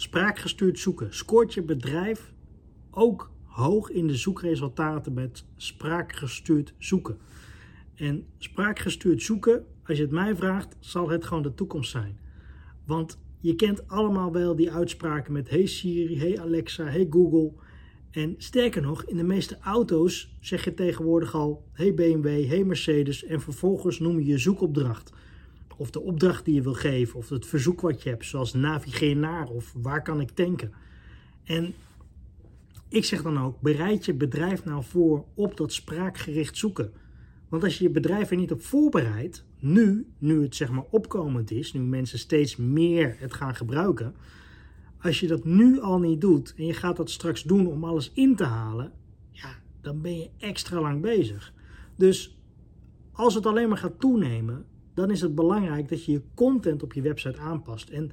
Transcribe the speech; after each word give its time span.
Spraakgestuurd 0.00 0.78
zoeken. 0.78 1.14
Scoort 1.14 1.54
je 1.54 1.62
bedrijf 1.62 2.32
ook 2.90 3.30
hoog 3.44 3.90
in 3.90 4.06
de 4.06 4.14
zoekresultaten 4.14 5.12
met 5.12 5.44
spraakgestuurd 5.56 6.74
zoeken? 6.78 7.18
En 7.94 8.26
spraakgestuurd 8.38 9.22
zoeken, 9.22 9.66
als 9.84 9.96
je 9.96 10.02
het 10.02 10.12
mij 10.12 10.36
vraagt, 10.36 10.76
zal 10.78 11.08
het 11.08 11.24
gewoon 11.24 11.42
de 11.42 11.54
toekomst 11.54 11.90
zijn. 11.90 12.18
Want 12.86 13.18
je 13.40 13.54
kent 13.54 13.88
allemaal 13.88 14.32
wel 14.32 14.56
die 14.56 14.72
uitspraken 14.72 15.32
met 15.32 15.50
hey 15.50 15.66
Siri, 15.66 16.18
hey 16.18 16.40
Alexa, 16.40 16.84
hey 16.84 17.06
Google. 17.10 17.52
En 18.10 18.34
sterker 18.38 18.82
nog, 18.82 19.04
in 19.04 19.16
de 19.16 19.24
meeste 19.24 19.58
auto's 19.58 20.36
zeg 20.40 20.64
je 20.64 20.74
tegenwoordig 20.74 21.34
al 21.34 21.64
hey 21.72 21.94
BMW, 21.94 22.46
hey 22.46 22.64
Mercedes 22.64 23.24
en 23.24 23.40
vervolgens 23.40 23.98
noem 23.98 24.18
je 24.18 24.24
je 24.24 24.38
zoekopdracht. 24.38 25.12
Of 25.80 25.90
de 25.90 26.00
opdracht 26.00 26.44
die 26.44 26.54
je 26.54 26.62
wil 26.62 26.74
geven, 26.74 27.18
of 27.18 27.28
het 27.28 27.46
verzoek 27.46 27.80
wat 27.80 28.02
je 28.02 28.08
hebt, 28.08 28.24
zoals 28.24 28.54
navigeer 28.54 29.16
naar 29.16 29.48
of 29.48 29.74
waar 29.76 30.02
kan 30.02 30.20
ik 30.20 30.30
tanken. 30.30 30.72
En 31.44 31.74
ik 32.88 33.04
zeg 33.04 33.22
dan 33.22 33.38
ook, 33.38 33.60
bereid 33.60 34.04
je 34.04 34.14
bedrijf 34.14 34.64
nou 34.64 34.84
voor 34.84 35.24
op 35.34 35.56
dat 35.56 35.72
spraakgericht 35.72 36.56
zoeken. 36.56 36.92
Want 37.48 37.64
als 37.64 37.78
je 37.78 37.84
je 37.84 37.90
bedrijf 37.90 38.30
er 38.30 38.36
niet 38.36 38.52
op 38.52 38.62
voorbereidt, 38.62 39.44
nu, 39.58 40.06
nu 40.18 40.42
het 40.42 40.56
zeg 40.56 40.70
maar 40.70 40.84
opkomend 40.90 41.50
is, 41.50 41.72
nu 41.72 41.80
mensen 41.80 42.18
steeds 42.18 42.56
meer 42.56 43.16
het 43.18 43.34
gaan 43.34 43.54
gebruiken, 43.54 44.14
als 44.98 45.20
je 45.20 45.26
dat 45.26 45.44
nu 45.44 45.80
al 45.80 45.98
niet 45.98 46.20
doet 46.20 46.54
en 46.56 46.66
je 46.66 46.74
gaat 46.74 46.96
dat 46.96 47.10
straks 47.10 47.42
doen 47.42 47.66
om 47.66 47.84
alles 47.84 48.10
in 48.14 48.36
te 48.36 48.44
halen, 48.44 48.92
ja, 49.30 49.58
dan 49.80 50.00
ben 50.00 50.18
je 50.18 50.30
extra 50.38 50.80
lang 50.80 51.00
bezig. 51.00 51.54
Dus 51.96 52.38
als 53.12 53.34
het 53.34 53.46
alleen 53.46 53.68
maar 53.68 53.78
gaat 53.78 54.00
toenemen, 54.00 54.64
dan 55.00 55.10
is 55.10 55.20
het 55.20 55.34
belangrijk 55.34 55.88
dat 55.88 56.04
je 56.04 56.12
je 56.12 56.22
content 56.34 56.82
op 56.82 56.92
je 56.92 57.02
website 57.02 57.38
aanpast. 57.38 57.88
En 57.88 58.10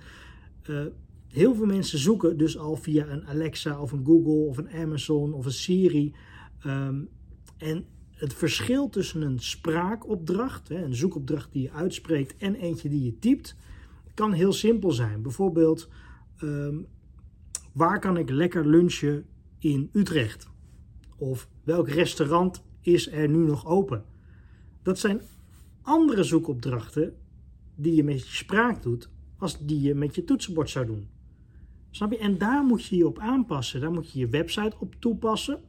uh, 0.70 0.86
heel 1.28 1.56
veel 1.56 1.66
mensen 1.66 2.00
zoeken 2.00 2.38
dus 2.38 2.58
al 2.58 2.76
via 2.76 3.08
een 3.08 3.28
Alexa 3.28 3.82
of 3.82 3.92
een 3.92 4.06
Google 4.06 4.48
of 4.48 4.58
een 4.58 4.70
Amazon 4.70 5.34
of 5.34 5.46
een 5.46 5.52
Siri. 5.52 6.16
Um, 6.66 7.10
en 7.58 7.86
het 8.12 8.34
verschil 8.34 8.90
tussen 8.90 9.22
een 9.22 9.40
spraakopdracht, 9.40 10.70
een 10.70 10.96
zoekopdracht 10.96 11.52
die 11.52 11.62
je 11.62 11.72
uitspreekt, 11.72 12.38
en 12.38 12.56
eentje 12.56 12.90
die 12.90 13.04
je 13.04 13.20
typt, 13.20 13.56
kan 14.14 14.34
heel 14.34 14.54
simpel 14.54 14.92
zijn. 14.92 15.22
Bijvoorbeeld, 15.22 15.90
um, 16.44 16.88
waar 17.74 18.00
kan 18.00 18.18
ik 18.18 18.30
lekker 18.30 18.68
lunchen 18.68 19.26
in 19.60 19.90
Utrecht? 19.94 20.48
Of 21.18 21.50
welk 21.64 21.90
restaurant 21.90 22.64
is 22.82 23.12
er 23.12 23.30
nu 23.30 23.38
nog 23.38 23.66
open? 23.66 24.04
Dat 24.84 25.00
zijn 25.00 25.22
andere 25.88 26.24
zoekopdrachten 26.24 27.16
die 27.76 27.96
je 27.96 28.04
met 28.04 28.28
je 28.28 28.36
spraak 28.36 28.82
doet, 28.82 29.10
als 29.38 29.66
die 29.66 29.82
je 29.82 29.96
met 29.96 30.16
je 30.16 30.24
toetsenbord 30.24 30.70
zou 30.70 30.86
doen. 30.86 31.08
Snap 31.92 32.12
je? 32.12 32.18
En 32.18 32.38
daar 32.38 32.64
moet 32.64 32.86
je 32.86 32.98
je 32.98 33.08
op 33.08 33.20
aanpassen. 33.20 33.82
Daar 33.82 33.92
moet 33.92 34.12
je 34.12 34.20
je 34.20 34.28
website 34.28 34.76
op 34.80 34.96
toepassen 35.00 35.60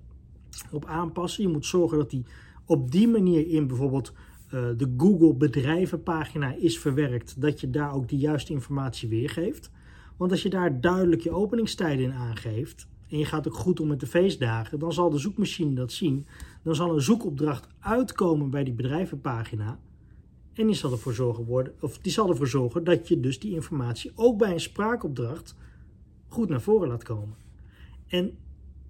op 0.72 0.84
aanpassen. 0.84 1.42
Je 1.42 1.48
moet 1.48 1.66
zorgen 1.66 1.98
dat 1.98 2.10
die 2.10 2.24
op 2.64 2.90
die 2.90 3.08
manier 3.08 3.48
in 3.48 3.66
bijvoorbeeld 3.66 4.12
uh, 4.12 4.68
de 4.76 4.94
Google 4.96 5.34
bedrijvenpagina 5.34 6.54
is 6.54 6.78
verwerkt, 6.78 7.40
dat 7.40 7.60
je 7.60 7.70
daar 7.70 7.94
ook 7.94 8.08
de 8.08 8.16
juiste 8.16 8.52
informatie 8.52 9.08
weergeeft. 9.08 9.70
Want 10.16 10.30
als 10.30 10.42
je 10.42 10.50
daar 10.50 10.80
duidelijk 10.80 11.20
je 11.20 11.30
openingstijden 11.30 12.04
in 12.04 12.12
aangeeft 12.12 12.88
en 13.08 13.18
je 13.18 13.24
gaat 13.24 13.48
ook 13.48 13.54
goed 13.54 13.80
om 13.80 13.88
met 13.88 14.00
de 14.00 14.06
feestdagen, 14.06 14.78
dan 14.78 14.92
zal 14.92 15.10
de 15.10 15.18
zoekmachine 15.18 15.74
dat 15.74 15.92
zien. 15.92 16.26
Dan 16.62 16.74
zal 16.74 16.94
een 16.94 17.02
zoekopdracht 17.02 17.68
uitkomen 17.78 18.50
bij 18.50 18.64
die 18.64 18.74
bedrijvenpagina. 18.74 19.78
En 20.58 20.66
die 20.66 20.76
zal 20.76 20.92
ervoor 20.92 21.12
zorgen, 21.12 21.44
worden, 21.44 21.72
of 21.80 21.98
die 21.98 22.12
zal 22.12 22.28
ervoor 22.28 22.46
zorgen 22.46 22.84
dat 22.84 23.08
je 23.08 23.20
dus 23.20 23.38
die 23.38 23.54
informatie 23.54 24.12
ook 24.14 24.38
bij 24.38 24.52
een 24.52 24.60
spraakopdracht 24.60 25.54
goed 26.28 26.48
naar 26.48 26.60
voren 26.60 26.88
laat 26.88 27.02
komen. 27.02 27.36
En 28.06 28.36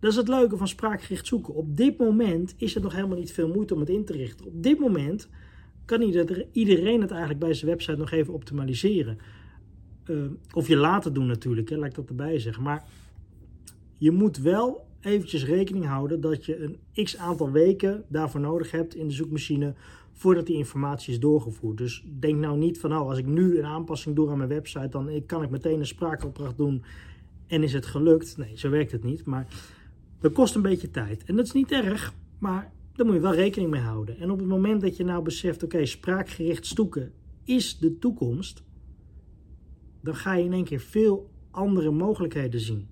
dat 0.01 0.11
is 0.11 0.17
het 0.17 0.29
leuke 0.29 0.57
van 0.57 0.69
spraakgericht 0.69 1.27
zoeken. 1.27 1.55
Op 1.55 1.77
dit 1.77 1.99
moment 1.99 2.55
is 2.57 2.75
er 2.75 2.81
nog 2.81 2.95
helemaal 2.95 3.19
niet 3.19 3.33
veel 3.33 3.49
moeite 3.49 3.75
om 3.75 3.81
het 3.81 3.89
in 3.89 4.05
te 4.05 4.13
richten. 4.13 4.47
Op 4.47 4.63
dit 4.63 4.79
moment 4.79 5.29
kan 5.85 6.03
iedereen 6.53 7.01
het 7.01 7.11
eigenlijk 7.11 7.41
bij 7.41 7.55
zijn 7.55 7.71
website 7.71 7.99
nog 7.99 8.11
even 8.11 8.35
optimaliseren. 8.35 9.19
Uh, 10.07 10.25
of 10.53 10.69
je 10.69 10.77
laten 10.77 11.15
doen 11.15 11.27
natuurlijk, 11.27 11.69
hè, 11.69 11.77
laat 11.77 11.89
ik 11.89 11.95
dat 11.95 12.09
erbij 12.09 12.39
zeggen. 12.39 12.63
Maar 12.63 12.85
je 13.99 14.11
moet 14.11 14.39
wel 14.39 14.87
eventjes 15.01 15.45
rekening 15.45 15.87
houden 15.87 16.21
dat 16.21 16.45
je 16.45 16.63
een 16.63 17.05
x 17.05 17.17
aantal 17.17 17.51
weken 17.51 18.05
daarvoor 18.09 18.41
nodig 18.41 18.71
hebt 18.71 18.95
in 18.95 19.09
de 19.09 19.15
zoekmachine 19.15 19.75
voordat 20.19 20.47
die 20.47 20.57
informatie 20.57 21.13
is 21.13 21.21
doorgevoerd. 21.21 21.79
Dus 21.79 22.05
denk 22.19 22.39
nou 22.39 22.59
niet 22.59 22.81
van, 22.81 22.91
nou, 22.91 23.09
als 23.09 23.19
ik 23.19 23.27
nu 23.27 23.59
een 23.59 23.65
aanpassing 23.65 24.17
doe 24.17 24.31
aan 24.31 24.37
mijn 24.37 24.49
website, 24.49 24.89
dan 24.89 25.23
kan 25.27 25.43
ik 25.43 25.51
meteen 25.51 25.79
een 25.79 25.87
spraakopdracht 25.87 26.57
doen 26.57 26.83
en 27.47 27.63
is 27.63 27.73
het 27.73 27.87
gelukt. 27.87 28.37
Nee, 28.37 28.59
zo 28.59 28.71
werkt 28.71 28.93
het 28.93 29.05
niet. 29.05 29.25
Maar 29.25 29.47
dat 30.21 30.33
kost 30.33 30.55
een 30.55 30.63
beetje 30.63 30.91
tijd. 30.91 31.25
En 31.25 31.37
dat 31.37 31.45
is 31.45 31.53
niet 31.53 31.73
erg, 31.73 32.15
maar 32.39 32.73
daar 32.93 33.07
moet 33.07 33.15
je 33.15 33.21
wel 33.21 33.35
rekening 33.35 33.71
mee 33.71 33.81
houden. 33.81 34.19
En 34.19 34.31
op 34.31 34.39
het 34.39 34.49
moment 34.49 34.81
dat 34.81 34.97
je 34.97 35.05
nou 35.05 35.23
beseft, 35.23 35.63
oké, 35.63 35.87
spraakgericht 35.87 36.67
stoeken 36.67 37.13
is 37.45 37.79
de 37.79 37.99
toekomst, 37.99 38.63
dan 40.01 40.15
ga 40.15 40.35
je 40.35 40.45
in 40.45 40.53
één 40.53 40.65
keer 40.65 40.81
veel 40.81 41.31
andere 41.51 41.91
mogelijkheden 41.91 42.61
zien. 42.61 42.87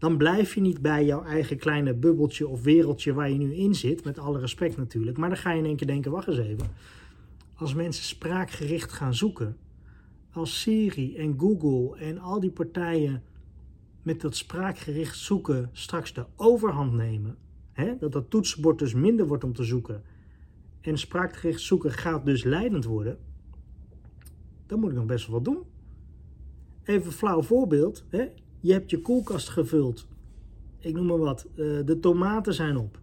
Dan 0.00 0.16
blijf 0.16 0.54
je 0.54 0.60
niet 0.60 0.82
bij 0.82 1.04
jouw 1.04 1.22
eigen 1.22 1.56
kleine 1.56 1.94
bubbeltje 1.94 2.48
of 2.48 2.62
wereldje 2.62 3.12
waar 3.12 3.30
je 3.30 3.38
nu 3.38 3.54
in 3.54 3.74
zit, 3.74 4.04
met 4.04 4.18
alle 4.18 4.38
respect 4.38 4.76
natuurlijk. 4.76 5.18
Maar 5.18 5.28
dan 5.28 5.38
ga 5.38 5.52
je 5.52 5.58
in 5.58 5.64
één 5.64 5.76
keer 5.76 5.86
denken, 5.86 6.10
wacht 6.10 6.28
eens 6.28 6.38
even. 6.38 6.66
Als 7.54 7.74
mensen 7.74 8.04
spraakgericht 8.04 8.92
gaan 8.92 9.14
zoeken, 9.14 9.56
als 10.30 10.60
Siri 10.60 11.16
en 11.16 11.34
Google 11.38 11.98
en 11.98 12.18
al 12.18 12.40
die 12.40 12.50
partijen 12.50 13.22
met 14.02 14.20
dat 14.20 14.36
spraakgericht 14.36 15.18
zoeken 15.18 15.68
straks 15.72 16.14
de 16.14 16.24
overhand 16.36 16.92
nemen, 16.92 17.36
hè, 17.72 17.96
dat 17.98 18.12
dat 18.12 18.30
toetsenbord 18.30 18.78
dus 18.78 18.94
minder 18.94 19.26
wordt 19.26 19.44
om 19.44 19.52
te 19.52 19.64
zoeken 19.64 20.02
en 20.80 20.98
spraakgericht 20.98 21.60
zoeken 21.60 21.92
gaat 21.92 22.24
dus 22.24 22.44
leidend 22.44 22.84
worden, 22.84 23.18
dan 24.66 24.80
moet 24.80 24.90
ik 24.90 24.96
nog 24.96 25.06
best 25.06 25.26
wel 25.26 25.34
wat 25.34 25.44
doen. 25.44 25.62
Even 26.84 27.06
een 27.06 27.12
flauw 27.12 27.42
voorbeeld. 27.42 28.04
Hè. 28.08 28.26
Je 28.60 28.72
hebt 28.72 28.90
je 28.90 29.00
koelkast 29.00 29.48
gevuld. 29.48 30.06
Ik 30.78 30.94
noem 30.94 31.06
maar 31.06 31.18
wat. 31.18 31.46
Eh, 31.56 31.66
de 31.84 31.98
tomaten 32.00 32.54
zijn 32.54 32.76
op. 32.76 33.00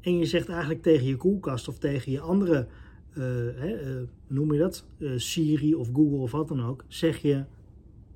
En 0.00 0.18
je 0.18 0.24
zegt 0.24 0.48
eigenlijk 0.48 0.82
tegen 0.82 1.06
je 1.06 1.16
koelkast 1.16 1.68
of 1.68 1.78
tegen 1.78 2.12
je 2.12 2.20
andere, 2.20 2.66
uh, 3.10 3.24
hè, 3.54 3.96
uh, 3.96 4.02
noem 4.26 4.52
je 4.52 4.58
dat? 4.58 4.86
Siri 5.16 5.74
of 5.74 5.88
Google 5.92 6.18
of 6.18 6.30
wat 6.30 6.48
dan 6.48 6.64
ook. 6.64 6.84
Zeg 6.88 7.18
je, 7.18 7.44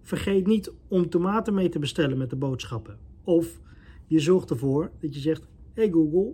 Vergeet 0.08 0.46
niet 0.46 0.72
om 0.88 1.08
tomaten 1.08 1.54
mee 1.54 1.68
te 1.68 1.78
bestellen 1.78 2.18
met 2.18 2.30
de 2.30 2.36
boodschappen. 2.36 2.98
Of 3.24 3.60
je 4.06 4.20
zorgt 4.20 4.50
ervoor 4.50 4.90
dat 5.00 5.14
je 5.14 5.20
zegt: 5.20 5.42
Hey 5.72 5.90
Google, 5.90 6.32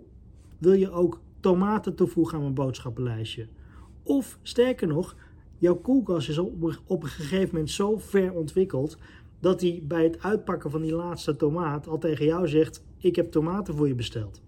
wil 0.57 0.73
je 0.73 0.91
ook 0.91 1.21
tomaten 1.39 1.95
toevoegen 1.95 2.35
aan 2.35 2.41
mijn 2.41 2.53
boodschappenlijstje? 2.53 3.47
Of 4.03 4.39
sterker 4.41 4.87
nog, 4.87 5.15
jouw 5.57 5.75
koelkast 5.75 6.29
is 6.29 6.37
op 6.37 7.03
een 7.03 7.07
gegeven 7.07 7.49
moment 7.51 7.69
zo 7.69 7.97
ver 7.97 8.33
ontwikkeld 8.33 8.97
dat 9.45 9.61
hij 9.61 9.81
bij 9.83 10.03
het 10.03 10.23
uitpakken 10.23 10.71
van 10.71 10.81
die 10.81 10.93
laatste 10.93 11.35
tomaat 11.35 11.87
al 11.87 11.97
tegen 11.97 12.25
jou 12.25 12.47
zegt: 12.47 12.83
Ik 12.97 13.15
heb 13.15 13.31
tomaten 13.31 13.75
voor 13.75 13.87
je 13.87 13.95
besteld. 13.95 14.41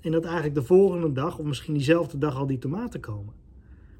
En 0.00 0.12
dat 0.12 0.24
eigenlijk 0.24 0.54
de 0.54 0.62
volgende 0.62 1.12
dag, 1.12 1.38
of 1.38 1.44
misschien 1.44 1.74
diezelfde 1.74 2.18
dag, 2.18 2.36
al 2.36 2.46
die 2.46 2.58
tomaten 2.58 3.00
komen. 3.00 3.34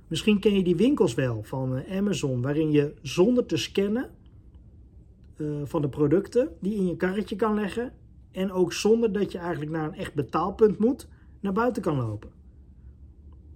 Misschien 0.08 0.38
ken 0.38 0.54
je 0.54 0.64
die 0.64 0.76
winkels 0.76 1.14
wel 1.14 1.42
van 1.42 1.76
eh, 1.76 1.98
Amazon, 1.98 2.42
waarin 2.42 2.70
je 2.70 2.94
zonder 3.02 3.46
te 3.46 3.56
scannen 3.56 4.10
uh, 5.36 5.60
van 5.64 5.82
de 5.82 5.88
producten 5.88 6.48
die 6.60 6.74
in 6.74 6.86
je 6.86 6.96
karretje 6.96 7.36
kan 7.36 7.54
leggen. 7.54 7.92
En 8.30 8.52
ook 8.52 8.72
zonder 8.72 9.12
dat 9.12 9.32
je 9.32 9.38
eigenlijk 9.38 9.70
naar 9.70 9.86
een 9.86 9.94
echt 9.94 10.14
betaalpunt 10.14 10.78
moet, 10.78 11.08
naar 11.40 11.52
buiten 11.52 11.82
kan 11.82 11.96
lopen. 11.96 12.30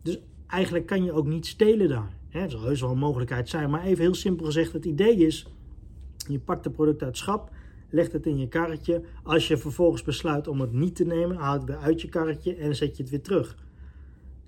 Dus 0.02 0.18
eigenlijk 0.46 0.86
kan 0.86 1.04
je 1.04 1.12
ook 1.12 1.26
niet 1.26 1.46
stelen 1.46 1.88
daar. 1.88 2.16
Er 2.30 2.50
zal 2.50 2.62
heus 2.62 2.80
wel 2.80 2.90
een 2.90 2.98
mogelijkheid 2.98 3.48
zijn, 3.48 3.70
maar 3.70 3.84
even 3.84 4.04
heel 4.04 4.14
simpel 4.14 4.46
gezegd: 4.46 4.72
het 4.72 4.84
idee 4.84 5.16
is: 5.16 5.46
je 6.32 6.38
pakt 6.38 6.64
de 6.64 6.70
product 6.70 7.02
uit 7.02 7.10
het 7.10 7.18
schap, 7.18 7.50
legt 7.90 8.12
het 8.12 8.26
in 8.26 8.38
je 8.38 8.48
karretje. 8.48 9.02
Als 9.22 9.48
je 9.48 9.56
vervolgens 9.56 10.02
besluit 10.02 10.48
om 10.48 10.60
het 10.60 10.72
niet 10.72 10.96
te 10.96 11.04
nemen, 11.04 11.36
haal 11.36 11.52
het 11.52 11.64
weer 11.64 11.76
uit 11.76 12.00
je 12.00 12.08
karretje 12.08 12.54
en 12.54 12.76
zet 12.76 12.96
je 12.96 13.02
het 13.02 13.10
weer 13.10 13.22
terug. 13.22 13.56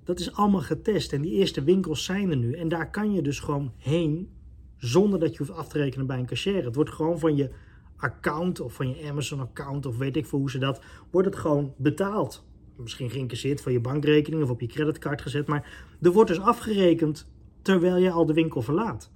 Dat 0.04 0.18
is 0.18 0.32
allemaal 0.32 0.60
getest 0.60 1.12
en 1.12 1.22
die 1.22 1.32
eerste 1.32 1.62
winkels 1.62 2.04
zijn 2.04 2.30
er 2.30 2.36
nu. 2.36 2.52
En 2.52 2.68
daar 2.68 2.90
kan 2.90 3.12
je 3.12 3.22
dus 3.22 3.40
gewoon 3.40 3.72
heen 3.76 4.28
zonder 4.76 5.20
dat 5.20 5.32
je 5.32 5.38
hoeft 5.38 5.58
af 5.58 5.68
te 5.68 5.78
rekenen 5.78 6.06
bij 6.06 6.18
een 6.18 6.26
cashier. 6.26 6.64
Het 6.64 6.74
wordt 6.74 6.90
gewoon 6.90 7.18
van 7.18 7.36
je 7.36 7.50
account 7.96 8.60
of 8.60 8.72
van 8.72 8.88
je 8.88 9.08
Amazon 9.08 9.40
account 9.40 9.86
of 9.86 9.96
weet 9.96 10.16
ik 10.16 10.26
veel 10.26 10.38
hoe 10.38 10.50
ze 10.50 10.58
dat, 10.58 10.80
wordt 11.10 11.26
het 11.26 11.36
gewoon 11.36 11.74
betaald. 11.76 12.44
Misschien 12.76 13.10
geïncasseerd 13.10 13.60
van 13.60 13.72
je 13.72 13.80
bankrekening 13.80 14.42
of 14.42 14.50
op 14.50 14.60
je 14.60 14.66
creditcard 14.66 15.22
gezet, 15.22 15.46
maar 15.46 15.94
er 16.00 16.12
wordt 16.12 16.30
dus 16.30 16.40
afgerekend 16.40 17.30
terwijl 17.62 17.96
je 17.96 18.10
al 18.10 18.26
de 18.26 18.32
winkel 18.32 18.62
verlaat. 18.62 19.10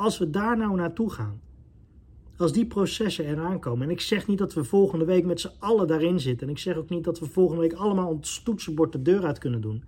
Als 0.00 0.18
we 0.18 0.30
daar 0.30 0.56
nou 0.56 0.76
naartoe 0.76 1.10
gaan, 1.10 1.40
als 2.36 2.52
die 2.52 2.66
processen 2.66 3.24
eraan 3.24 3.60
komen. 3.60 3.86
En 3.86 3.90
ik 3.90 4.00
zeg 4.00 4.26
niet 4.26 4.38
dat 4.38 4.54
we 4.54 4.64
volgende 4.64 5.04
week 5.04 5.24
met 5.24 5.40
z'n 5.40 5.52
allen 5.58 5.86
daarin 5.86 6.20
zitten. 6.20 6.46
En 6.46 6.52
ik 6.52 6.58
zeg 6.58 6.76
ook 6.76 6.88
niet 6.88 7.04
dat 7.04 7.18
we 7.18 7.26
volgende 7.26 7.60
week 7.60 7.72
allemaal 7.72 8.08
ons 8.08 8.42
toetsenbord 8.42 8.92
de 8.92 9.02
deur 9.02 9.24
uit 9.24 9.38
kunnen 9.38 9.60
doen. 9.60 9.84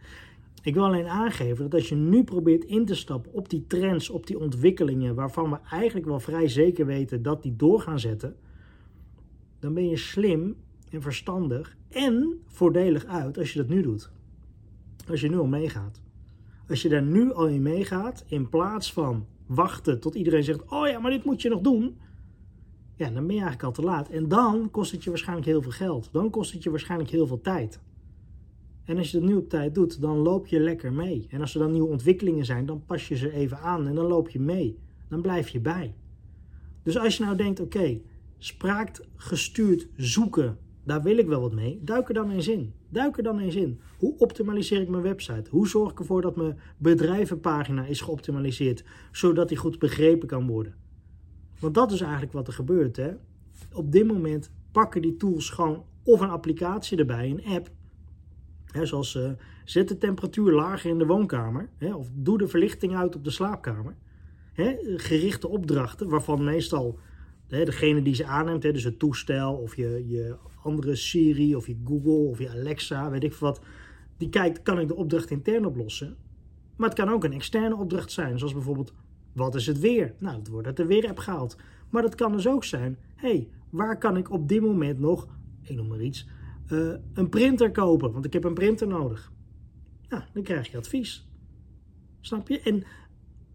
Ik 0.62 0.75
wil 0.75 0.85
alleen 0.85 1.06
aangeven 1.06 1.64
dat 1.64 1.75
als 1.75 1.88
je 1.88 1.94
nu 1.94 2.25
probeert 2.25 2.64
in 2.64 2.85
te 2.85 2.94
stappen 2.94 3.32
op 3.32 3.49
die 3.49 3.67
trends, 3.67 4.11
op 4.11 4.26
die 4.26 4.38
ontwikkelingen, 4.38 5.14
waarvan 5.14 5.50
we 5.50 5.59
eigenlijk 5.70 6.06
wel 6.06 6.20
vrij 6.20 6.49
zeker 6.49 6.87
weten 6.87 7.23
dat 7.23 7.43
die 7.43 7.56
door 7.56 7.81
gaan 7.81 8.00
zetten, 8.00 8.37
dan 9.59 9.75
ben 9.75 9.88
je 9.88 9.97
slim 9.97 10.56
en 10.91 11.03
verstandig 11.03 11.76
en 11.88 12.41
voordelig 12.47 13.05
uit 13.05 13.38
als 13.38 13.53
je 13.53 13.59
dat 13.59 13.69
nu 13.69 13.82
doet. 13.82 14.11
Als 15.09 15.20
je 15.20 15.29
nu 15.29 15.37
al 15.37 15.47
meegaat. 15.47 16.00
Als 16.69 16.82
je 16.82 16.88
daar 16.88 17.03
nu 17.03 17.32
al 17.32 17.49
in 17.49 17.62
meegaat, 17.62 18.25
in 18.29 18.49
plaats 18.49 18.93
van 18.93 19.26
wachten 19.47 20.00
tot 20.00 20.15
iedereen 20.15 20.44
zegt: 20.44 20.71
Oh 20.71 20.89
ja, 20.89 20.99
maar 20.99 21.11
dit 21.11 21.25
moet 21.25 21.43
je 21.43 21.49
nog 21.49 21.61
doen. 21.61 21.99
Ja, 22.97 23.11
dan 23.11 23.27
ben 23.27 23.35
je 23.35 23.43
eigenlijk 23.43 23.62
al 23.62 23.73
te 23.73 23.83
laat. 23.83 24.09
En 24.09 24.29
dan 24.29 24.71
kost 24.71 24.93
het 24.93 25.05
je 25.05 25.11
waarschijnlijk 25.11 25.47
heel 25.47 25.62
veel 25.62 25.71
geld. 25.71 26.09
Dan 26.12 26.31
kost 26.31 26.53
het 26.53 26.62
je 26.62 26.71
waarschijnlijk 26.71 27.11
heel 27.11 27.27
veel 27.27 27.41
tijd. 27.41 27.81
En 28.85 28.99
als 28.99 29.11
je 29.11 29.21
dat 29.21 29.29
nu 29.29 29.37
op 29.37 29.49
tijd 29.49 29.75
doet, 29.75 30.00
dan 30.00 30.17
loop 30.17 30.47
je 30.47 30.61
lekker 30.61 30.93
mee. 30.93 31.27
En 31.31 31.41
als 31.41 31.55
er 31.55 31.61
dan 31.61 31.73
nieuwe 31.73 31.89
ontwikkelingen 31.89 32.44
zijn, 32.44 32.67
dan 32.67 32.85
pas 32.87 33.09
je 33.09 33.17
ze 33.17 33.33
even 33.33 33.59
aan 33.59 33.87
en 33.87 33.94
dan 33.94 34.06
loop 34.06 34.29
je 34.29 34.41
mee. 34.41 34.79
Dan 35.09 35.23
blijf 35.23 35.49
je 35.49 35.61
bij. 35.61 35.95
Dus 36.83 36.99
als 36.99 37.17
je 37.17 37.25
nou 37.25 37.37
denkt: 37.37 37.61
Oké, 37.61 37.79
okay, 37.79 38.03
spraakgestuurd 38.38 39.88
zoeken, 39.97 40.59
daar 40.84 41.02
wil 41.02 41.19
ik 41.19 41.26
wel 41.26 41.40
wat 41.40 41.55
mee. 41.55 41.81
Duik 41.82 42.08
er 42.08 42.14
dan 42.14 42.31
eens 42.31 42.49
in. 42.49 42.75
Duik 42.88 43.17
er 43.17 43.23
dan 43.23 43.38
eens 43.38 43.55
in. 43.55 43.81
Hoe 43.99 44.19
optimaliseer 44.19 44.81
ik 44.81 44.88
mijn 44.88 45.02
website? 45.02 45.50
Hoe 45.50 45.69
zorg 45.69 45.90
ik 45.90 45.99
ervoor 45.99 46.23
dat 46.23 46.37
mijn 46.37 46.58
bedrijvenpagina 46.76 47.84
is 47.84 48.00
geoptimaliseerd, 48.00 48.84
zodat 49.12 49.49
die 49.49 49.56
goed 49.56 49.79
begrepen 49.79 50.29
kan 50.29 50.46
worden? 50.46 50.75
Want 51.58 51.75
dat 51.75 51.93
is 51.93 52.00
eigenlijk 52.00 52.32
wat 52.32 52.46
er 52.46 52.52
gebeurt. 52.52 52.96
Hè? 52.96 53.11
Op 53.73 53.93
dit 53.93 54.06
moment 54.06 54.50
pakken 54.73 55.02
die 55.02 55.17
tools 55.17 55.50
gewoon 55.50 55.84
of 56.02 56.20
een 56.20 56.31
applicatie 56.31 56.99
erbij, 56.99 57.31
een 57.31 57.55
app. 57.55 57.70
Hè, 58.67 58.87
zoals 58.87 59.14
uh, 59.14 59.31
zet 59.64 59.88
de 59.88 59.99
temperatuur 59.99 60.52
lager 60.52 60.90
in 60.90 60.99
de 60.99 61.06
woonkamer. 61.06 61.69
Hè, 61.78 61.94
of 61.94 62.08
doe 62.14 62.38
de 62.38 62.49
verlichting 62.49 62.96
uit 62.96 63.17
op 63.17 63.25
de 63.25 63.31
slaapkamer. 63.31 63.96
Hè, 64.52 64.76
gerichte 64.96 65.49
opdrachten, 65.49 66.08
waarvan 66.08 66.44
meestal 66.44 66.99
hè, 67.56 67.64
degene 67.64 68.02
die 68.02 68.14
ze 68.14 68.26
aanneemt, 68.26 68.62
hè, 68.62 68.72
dus 68.72 68.84
het 68.84 68.99
toestel 68.99 69.54
of 69.54 69.76
je, 69.76 70.04
je 70.06 70.37
andere 70.62 70.96
Siri 70.96 71.56
of 71.56 71.66
je 71.66 71.76
Google 71.84 72.28
of 72.28 72.38
je 72.38 72.50
Alexa, 72.50 73.10
weet 73.10 73.25
ik 73.25 73.34
wat, 73.34 73.60
die 74.16 74.28
kijkt, 74.28 74.62
kan 74.62 74.78
ik 74.78 74.88
de 74.88 74.96
opdracht 74.96 75.31
intern 75.31 75.66
oplossen? 75.66 76.16
Maar 76.76 76.88
het 76.88 76.99
kan 76.99 77.08
ook 77.08 77.25
een 77.25 77.32
externe 77.32 77.76
opdracht 77.76 78.12
zijn, 78.12 78.38
zoals 78.38 78.52
bijvoorbeeld, 78.52 78.93
wat 79.32 79.54
is 79.54 79.66
het 79.66 79.81
weer? 79.81 80.14
Nou, 80.19 80.38
het 80.38 80.49
wordt 80.49 80.66
uit 80.66 80.76
de 80.76 80.87
weer-app 80.87 81.19
gehaald. 81.19 81.56
Maar 81.90 82.02
dat 82.02 82.14
kan 82.14 82.32
dus 82.32 82.49
ook 82.49 82.64
zijn, 82.64 82.99
hey, 83.14 83.49
waar 83.70 83.99
kan 83.99 84.16
ik 84.16 84.31
op 84.31 84.49
dit 84.49 84.60
moment 84.60 84.99
nog, 84.99 85.28
ik 85.62 85.76
noem 85.76 85.87
maar 85.87 86.00
iets, 86.00 86.28
uh, 86.69 86.94
een 87.14 87.28
printer 87.28 87.70
kopen? 87.70 88.12
Want 88.12 88.25
ik 88.25 88.32
heb 88.32 88.44
een 88.44 88.54
printer 88.54 88.87
nodig. 88.87 89.32
Nou, 90.08 90.22
dan 90.32 90.43
krijg 90.43 90.70
je 90.70 90.76
advies. 90.76 91.28
Snap 92.20 92.49
je? 92.49 92.60
En 92.60 92.84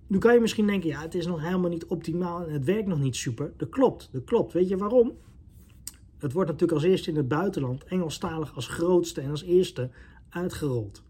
nu 0.08 0.18
kan 0.18 0.34
je 0.34 0.40
misschien 0.40 0.68
denken, 0.68 0.90
ja, 0.90 1.02
het 1.02 1.16
is 1.16 1.26
nog 1.26 1.42
helemaal 1.42 1.70
niet 1.70 1.86
optimaal 1.86 2.46
en 2.46 2.54
het 2.54 2.66
werkt 2.66 2.88
nog 2.88 3.00
niet 3.00 3.16
super. 3.16 3.54
Dat 3.58 3.70
klopt, 3.70 4.10
dat 4.12 4.24
klopt. 4.24 4.54
Weet 4.54 4.70
je 4.70 4.78
waarom? 4.78 5.12
Het 6.18 6.34
wordt 6.34 6.50
natuurlijk 6.50 6.80
als 6.80 6.90
eerste 6.90 7.10
in 7.10 7.16
het 7.16 7.28
buitenland, 7.28 7.84
Engelstalig 7.84 8.56
als 8.56 8.68
grootste 8.68 9.22
en 9.22 9.30
als 9.30 9.44
eerste, 9.44 9.90
uitgerold. 10.30 11.04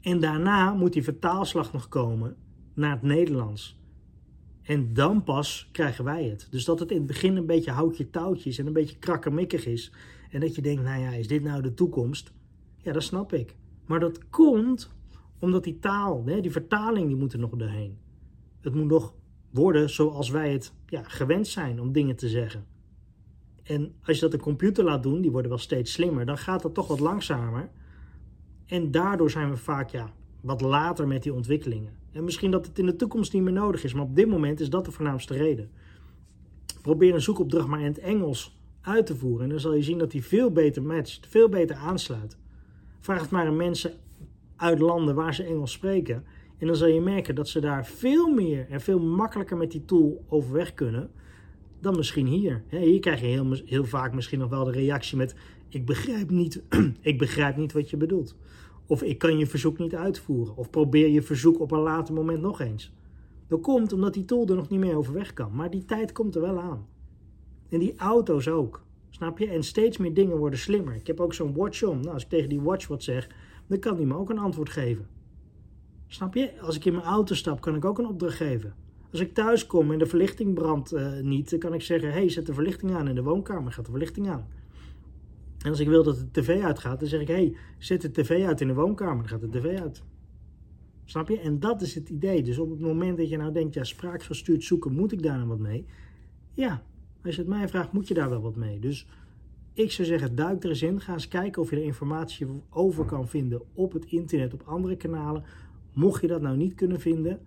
En 0.00 0.20
daarna 0.20 0.72
moet 0.72 0.92
die 0.92 1.02
vertaalslag 1.02 1.72
nog 1.72 1.88
komen 1.88 2.36
naar 2.74 2.90
het 2.90 3.02
Nederlands. 3.02 3.80
En 4.62 4.94
dan 4.94 5.24
pas 5.24 5.68
krijgen 5.72 6.04
wij 6.04 6.24
het. 6.24 6.46
Dus 6.50 6.64
dat 6.64 6.78
het 6.78 6.90
in 6.90 6.96
het 6.96 7.06
begin 7.06 7.36
een 7.36 7.46
beetje 7.46 7.70
houtje 7.70 8.10
touwtjes 8.10 8.58
en 8.58 8.66
een 8.66 8.72
beetje 8.72 8.98
krakkemikkig 8.98 9.66
is. 9.66 9.92
En 10.30 10.40
dat 10.40 10.54
je 10.54 10.62
denkt, 10.62 10.82
nou 10.82 11.02
ja, 11.02 11.10
is 11.10 11.28
dit 11.28 11.42
nou 11.42 11.62
de 11.62 11.74
toekomst? 11.74 12.32
Ja, 12.76 12.92
dat 12.92 13.02
snap 13.02 13.32
ik. 13.32 13.56
Maar 13.86 14.00
dat 14.00 14.28
komt 14.28 14.90
omdat 15.38 15.64
die 15.64 15.78
taal, 15.78 16.24
die 16.24 16.50
vertaling, 16.50 17.06
die 17.06 17.16
moet 17.16 17.32
er 17.32 17.38
nog 17.38 17.50
doorheen. 17.50 17.98
Het 18.62 18.74
moet 18.74 18.88
nog 18.88 19.14
worden 19.50 19.90
zoals 19.90 20.30
wij 20.30 20.52
het 20.52 20.72
ja, 20.86 21.02
gewend 21.02 21.46
zijn 21.46 21.80
om 21.80 21.92
dingen 21.92 22.16
te 22.16 22.28
zeggen. 22.28 22.66
En 23.62 23.94
als 24.02 24.16
je 24.16 24.22
dat 24.22 24.32
een 24.32 24.40
computer 24.40 24.84
laat 24.84 25.02
doen, 25.02 25.20
die 25.20 25.30
worden 25.30 25.50
wel 25.50 25.58
steeds 25.58 25.92
slimmer, 25.92 26.26
dan 26.26 26.38
gaat 26.38 26.62
dat 26.62 26.74
toch 26.74 26.86
wat 26.86 27.00
langzamer. 27.00 27.70
En 28.66 28.90
daardoor 28.90 29.30
zijn 29.30 29.50
we 29.50 29.56
vaak 29.56 29.90
ja, 29.90 30.12
wat 30.40 30.60
later 30.60 31.06
met 31.06 31.22
die 31.22 31.34
ontwikkelingen. 31.34 31.92
En 32.12 32.24
misschien 32.24 32.50
dat 32.50 32.66
het 32.66 32.78
in 32.78 32.86
de 32.86 32.96
toekomst 32.96 33.32
niet 33.32 33.42
meer 33.42 33.52
nodig 33.52 33.84
is, 33.84 33.94
maar 33.94 34.04
op 34.04 34.16
dit 34.16 34.28
moment 34.28 34.60
is 34.60 34.70
dat 34.70 34.84
de 34.84 34.92
voornaamste 34.92 35.34
reden. 35.34 35.70
Probeer 36.82 37.14
een 37.14 37.20
zoekopdracht 37.20 37.68
maar 37.68 37.80
in 37.80 37.86
het 37.86 37.98
Engels 37.98 38.58
uit 38.80 39.06
te 39.06 39.16
voeren 39.16 39.42
en 39.42 39.48
dan 39.48 39.60
zal 39.60 39.74
je 39.74 39.82
zien 39.82 39.98
dat 39.98 40.10
die 40.10 40.24
veel 40.24 40.50
beter 40.50 40.82
matcht, 40.82 41.26
veel 41.26 41.48
beter 41.48 41.76
aansluit. 41.76 42.36
Vraag 43.00 43.20
het 43.20 43.30
maar 43.30 43.46
aan 43.46 43.56
mensen 43.56 43.92
uit 44.56 44.78
landen 44.78 45.14
waar 45.14 45.34
ze 45.34 45.44
Engels 45.44 45.72
spreken 45.72 46.24
en 46.62 46.68
dan 46.68 46.76
zal 46.76 46.88
je 46.88 47.00
merken 47.00 47.34
dat 47.34 47.48
ze 47.48 47.60
daar 47.60 47.86
veel 47.86 48.28
meer 48.28 48.66
en 48.70 48.80
veel 48.80 48.98
makkelijker 48.98 49.56
met 49.56 49.70
die 49.70 49.84
tool 49.84 50.24
overweg 50.28 50.74
kunnen 50.74 51.10
dan 51.80 51.96
misschien 51.96 52.26
hier. 52.26 52.62
Hier 52.68 53.00
krijg 53.00 53.20
je 53.20 53.26
heel, 53.26 53.56
heel 53.64 53.84
vaak 53.84 54.14
misschien 54.14 54.38
nog 54.38 54.50
wel 54.50 54.64
de 54.64 54.70
reactie 54.70 55.16
met: 55.16 55.34
Ik 55.68 55.86
begrijp 55.86 56.30
niet, 56.30 56.62
ik 57.00 57.18
begrijp 57.18 57.56
niet 57.56 57.72
wat 57.72 57.90
je 57.90 57.96
bedoelt. 57.96 58.36
Of 58.86 59.02
ik 59.02 59.18
kan 59.18 59.38
je 59.38 59.46
verzoek 59.46 59.78
niet 59.78 59.94
uitvoeren. 59.94 60.56
Of 60.56 60.70
probeer 60.70 61.08
je 61.08 61.22
verzoek 61.22 61.60
op 61.60 61.70
een 61.70 61.80
later 61.80 62.14
moment 62.14 62.40
nog 62.40 62.60
eens. 62.60 62.92
Dat 63.48 63.60
komt 63.60 63.92
omdat 63.92 64.14
die 64.14 64.24
tool 64.24 64.46
er 64.48 64.56
nog 64.56 64.68
niet 64.68 64.80
meer 64.80 64.96
overweg 64.96 65.32
kan. 65.32 65.54
Maar 65.54 65.70
die 65.70 65.84
tijd 65.84 66.12
komt 66.12 66.34
er 66.34 66.40
wel 66.40 66.60
aan. 66.60 66.86
En 67.68 67.78
die 67.78 67.96
auto's 67.96 68.48
ook. 68.48 68.84
Snap 69.10 69.38
je? 69.38 69.48
En 69.48 69.62
steeds 69.62 69.96
meer 69.96 70.14
dingen 70.14 70.36
worden 70.36 70.58
slimmer. 70.58 70.94
Ik 70.94 71.06
heb 71.06 71.20
ook 71.20 71.34
zo'n 71.34 71.54
watch 71.54 71.82
om. 71.82 72.00
Nou, 72.00 72.14
als 72.14 72.22
ik 72.22 72.28
tegen 72.28 72.48
die 72.48 72.60
watch 72.60 72.86
wat 72.86 73.02
zeg, 73.02 73.28
dan 73.66 73.78
kan 73.78 73.96
die 73.96 74.06
me 74.06 74.16
ook 74.16 74.30
een 74.30 74.38
antwoord 74.38 74.70
geven. 74.70 75.20
Snap 76.12 76.34
je? 76.34 76.60
Als 76.60 76.76
ik 76.76 76.84
in 76.84 76.92
mijn 76.92 77.04
auto 77.04 77.34
stap, 77.34 77.60
kan 77.60 77.74
ik 77.74 77.84
ook 77.84 77.98
een 77.98 78.06
opdracht 78.06 78.36
geven. 78.36 78.74
Als 79.10 79.20
ik 79.20 79.34
thuis 79.34 79.66
kom 79.66 79.92
en 79.92 79.98
de 79.98 80.06
verlichting 80.06 80.54
brandt 80.54 80.92
uh, 80.92 81.20
niet, 81.20 81.50
dan 81.50 81.58
kan 81.58 81.74
ik 81.74 81.82
zeggen: 81.82 82.12
hey, 82.12 82.28
zet 82.28 82.46
de 82.46 82.54
verlichting 82.54 82.94
aan 82.94 83.08
in 83.08 83.14
de 83.14 83.22
woonkamer, 83.22 83.72
gaat 83.72 83.84
de 83.84 83.90
verlichting 83.90 84.28
aan. 84.28 84.46
En 85.58 85.70
als 85.70 85.80
ik 85.80 85.88
wil 85.88 86.02
dat 86.02 86.18
de 86.18 86.30
tv 86.30 86.62
uitgaat, 86.62 87.00
dan 87.00 87.08
zeg 87.08 87.20
ik: 87.20 87.28
hey, 87.28 87.56
zet 87.78 88.00
de 88.00 88.10
tv 88.10 88.44
uit 88.46 88.60
in 88.60 88.66
de 88.66 88.74
woonkamer, 88.74 89.16
dan 89.16 89.28
gaat 89.28 89.52
de 89.52 89.58
tv 89.58 89.78
uit. 89.78 90.02
Snap 91.04 91.28
je? 91.28 91.40
En 91.40 91.60
dat 91.60 91.82
is 91.82 91.94
het 91.94 92.08
idee. 92.08 92.42
Dus 92.42 92.58
op 92.58 92.70
het 92.70 92.80
moment 92.80 93.16
dat 93.16 93.28
je 93.28 93.36
nou 93.36 93.52
denkt: 93.52 93.74
ja, 93.74 93.84
spraakgestuurd 93.84 94.64
zoeken, 94.64 94.92
moet 94.92 95.12
ik 95.12 95.22
daar 95.22 95.36
nou 95.36 95.48
wat 95.48 95.58
mee? 95.58 95.86
Ja, 96.54 96.82
als 97.24 97.34
je 97.34 97.40
het 97.40 97.50
mij 97.50 97.68
vraagt, 97.68 97.92
moet 97.92 98.08
je 98.08 98.14
daar 98.14 98.30
wel 98.30 98.42
wat 98.42 98.56
mee. 98.56 98.78
Dus 98.78 99.06
ik 99.72 99.92
zou 99.92 100.08
zeggen, 100.08 100.34
duik 100.34 100.62
er 100.62 100.68
eens 100.68 100.82
in. 100.82 101.00
Ga 101.00 101.12
eens 101.12 101.28
kijken 101.28 101.62
of 101.62 101.70
je 101.70 101.76
er 101.76 101.82
informatie 101.82 102.46
over 102.70 103.04
kan 103.04 103.28
vinden 103.28 103.62
op 103.72 103.92
het 103.92 104.04
internet, 104.04 104.54
op 104.54 104.62
andere 104.66 104.96
kanalen. 104.96 105.44
Mocht 105.92 106.20
je 106.20 106.26
dat 106.26 106.40
nou 106.40 106.56
niet 106.56 106.74
kunnen 106.74 107.00
vinden, 107.00 107.40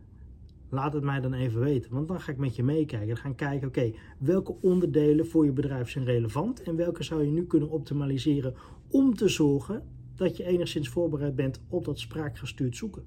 laat 0.70 0.94
het 0.94 1.04
mij 1.04 1.22
dan 1.22 1.34
even 1.34 1.60
weten. 1.60 1.94
Want 1.94 2.08
dan 2.08 2.22
ga 2.22 2.32
ik 2.32 2.38
met 2.38 2.56
je 2.56 2.64
meekijken. 2.64 3.08
Dan 3.08 3.18
gaan 3.18 3.36
kijken, 3.36 3.68
oké, 3.68 3.92
welke 4.20 4.56
onderdelen 4.62 5.28
voor 5.28 5.46
je 5.46 5.52
bedrijf 5.52 5.90
zijn 5.90 6.06
relevant 6.06 6.62
en 6.64 6.76
welke 6.76 7.04
zou 7.04 7.24
je 7.24 7.32
nu 7.32 7.46
kunnen 7.46 7.70
optimaliseren 7.70 8.54
om 8.90 9.16
te 9.16 9.28
zorgen 9.28 9.84
dat 10.16 10.38
je 10.38 10.44
enigszins 10.44 10.90
voorbereid 10.90 11.36
bent 11.36 11.62
op 11.70 11.86
dat 11.86 12.00
spraakgestuurd 12.00 12.76
zoeken. 12.76 13.04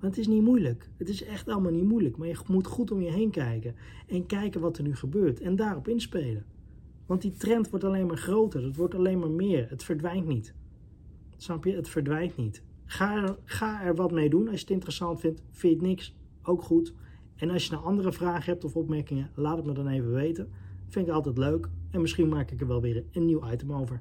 Want 0.00 0.16
het 0.16 0.18
is 0.18 0.26
niet 0.26 0.42
moeilijk. 0.42 0.90
Het 0.96 1.08
is 1.08 1.24
echt 1.24 1.48
allemaal 1.48 1.72
niet 1.72 1.84
moeilijk. 1.84 2.16
Maar 2.16 2.28
je 2.28 2.36
moet 2.46 2.66
goed 2.66 2.90
om 2.90 3.00
je 3.00 3.10
heen 3.10 3.30
kijken 3.30 3.74
en 4.06 4.26
kijken 4.26 4.60
wat 4.60 4.78
er 4.78 4.82
nu 4.82 4.96
gebeurt 4.96 5.40
en 5.40 5.56
daarop 5.56 5.88
inspelen. 5.88 6.44
Want 7.06 7.22
die 7.22 7.32
trend 7.32 7.70
wordt 7.70 7.84
alleen 7.84 8.06
maar 8.06 8.16
groter. 8.16 8.64
Het 8.64 8.76
wordt 8.76 8.94
alleen 8.94 9.18
maar 9.18 9.30
meer. 9.30 9.66
Het 9.68 9.84
verdwijnt 9.84 10.26
niet. 10.26 10.54
Snap 11.36 11.64
je? 11.64 11.72
Het 11.72 11.88
verdwijnt 11.88 12.36
niet. 12.36 12.62
Ga 12.86 13.16
er, 13.16 13.36
ga 13.44 13.82
er 13.82 13.94
wat 13.94 14.12
mee 14.12 14.28
doen. 14.28 14.48
Als 14.48 14.56
je 14.56 14.60
het 14.60 14.70
interessant 14.70 15.20
vindt, 15.20 15.42
vind 15.50 15.72
je 15.72 15.78
het 15.78 15.88
niks 15.88 16.14
ook 16.42 16.62
goed. 16.62 16.94
En 17.36 17.50
als 17.50 17.64
je 17.64 17.72
nou 17.72 17.84
andere 17.84 18.12
vragen 18.12 18.52
hebt 18.52 18.64
of 18.64 18.76
opmerkingen, 18.76 19.30
laat 19.34 19.56
het 19.56 19.66
me 19.66 19.72
dan 19.72 19.88
even 19.88 20.12
weten. 20.12 20.48
Vind 20.88 21.06
ik 21.06 21.12
altijd 21.12 21.38
leuk. 21.38 21.68
En 21.90 22.00
misschien 22.00 22.28
maak 22.28 22.50
ik 22.50 22.60
er 22.60 22.66
wel 22.66 22.80
weer 22.80 23.04
een 23.12 23.24
nieuw 23.24 23.52
item 23.52 23.72
over. 23.72 24.00